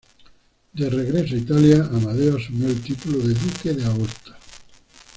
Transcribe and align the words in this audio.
De 0.73 0.89
regreso 0.89 1.35
a 1.35 1.37
Italia, 1.37 1.83
Amadeo 1.93 2.35
asumió 2.37 2.69
el 2.69 2.81
título 2.81 3.19
de 3.19 3.35
Duque 3.35 3.73
de 3.75 3.85
Aosta. 3.85 4.35